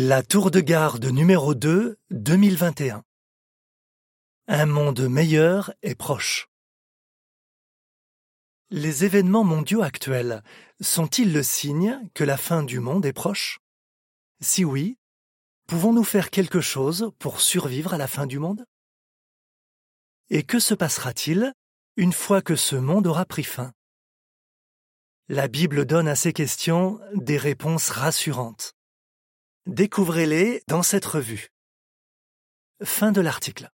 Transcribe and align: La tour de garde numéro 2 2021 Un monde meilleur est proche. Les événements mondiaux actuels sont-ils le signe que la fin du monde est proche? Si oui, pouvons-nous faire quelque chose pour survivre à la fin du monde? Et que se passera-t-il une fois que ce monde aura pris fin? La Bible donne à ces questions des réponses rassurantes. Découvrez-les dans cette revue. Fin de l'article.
La 0.00 0.22
tour 0.22 0.52
de 0.52 0.60
garde 0.60 1.06
numéro 1.06 1.56
2 1.56 1.98
2021 2.12 3.02
Un 4.46 4.66
monde 4.66 5.00
meilleur 5.08 5.74
est 5.82 5.96
proche. 5.96 6.46
Les 8.70 9.04
événements 9.04 9.42
mondiaux 9.42 9.82
actuels 9.82 10.44
sont-ils 10.80 11.32
le 11.32 11.42
signe 11.42 12.00
que 12.14 12.22
la 12.22 12.36
fin 12.36 12.62
du 12.62 12.78
monde 12.78 13.06
est 13.06 13.12
proche? 13.12 13.58
Si 14.40 14.64
oui, 14.64 14.98
pouvons-nous 15.66 16.04
faire 16.04 16.30
quelque 16.30 16.60
chose 16.60 17.10
pour 17.18 17.40
survivre 17.40 17.92
à 17.92 17.98
la 17.98 18.06
fin 18.06 18.26
du 18.26 18.38
monde? 18.38 18.64
Et 20.30 20.44
que 20.44 20.60
se 20.60 20.74
passera-t-il 20.74 21.52
une 21.96 22.12
fois 22.12 22.40
que 22.40 22.54
ce 22.54 22.76
monde 22.76 23.08
aura 23.08 23.24
pris 23.24 23.42
fin? 23.42 23.72
La 25.28 25.48
Bible 25.48 25.86
donne 25.86 26.06
à 26.06 26.14
ces 26.14 26.32
questions 26.32 27.00
des 27.16 27.36
réponses 27.36 27.90
rassurantes. 27.90 28.77
Découvrez-les 29.68 30.62
dans 30.66 30.82
cette 30.82 31.04
revue. 31.04 31.50
Fin 32.82 33.12
de 33.12 33.20
l'article. 33.20 33.68